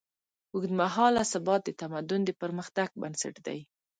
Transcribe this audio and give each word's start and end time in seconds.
اوږدمهاله 0.53 1.21
ثبات 1.31 1.61
د 1.65 1.69
تمدن 1.81 2.21
د 2.25 2.31
پرمختګ 2.41 2.89
بنسټ 3.01 3.35
دی. 3.47 3.59